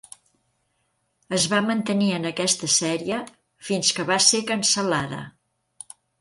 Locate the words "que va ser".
3.99-4.41